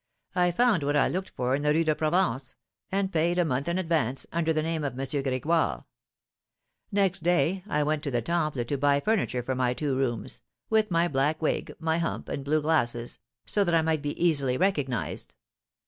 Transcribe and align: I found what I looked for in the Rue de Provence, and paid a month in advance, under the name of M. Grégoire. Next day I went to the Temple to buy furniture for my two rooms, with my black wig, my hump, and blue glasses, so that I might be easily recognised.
I 0.33 0.49
found 0.49 0.81
what 0.81 0.95
I 0.95 1.07
looked 1.07 1.29
for 1.29 1.53
in 1.53 1.61
the 1.61 1.71
Rue 1.71 1.83
de 1.83 1.93
Provence, 1.93 2.55
and 2.91 3.13
paid 3.13 3.37
a 3.37 3.45
month 3.45 3.67
in 3.67 3.77
advance, 3.77 4.25
under 4.33 4.51
the 4.51 4.63
name 4.63 4.83
of 4.83 4.93
M. 4.93 5.05
Grégoire. 5.05 5.85
Next 6.91 7.21
day 7.21 7.63
I 7.67 7.83
went 7.83 8.01
to 8.05 8.09
the 8.09 8.23
Temple 8.23 8.65
to 8.65 8.77
buy 8.79 8.99
furniture 8.99 9.43
for 9.43 9.53
my 9.53 9.75
two 9.75 9.95
rooms, 9.95 10.41
with 10.71 10.89
my 10.89 11.07
black 11.07 11.39
wig, 11.39 11.75
my 11.77 11.99
hump, 11.99 12.29
and 12.29 12.43
blue 12.43 12.63
glasses, 12.63 13.19
so 13.45 13.63
that 13.63 13.75
I 13.75 13.83
might 13.83 14.01
be 14.01 14.19
easily 14.19 14.57
recognised. 14.57 15.35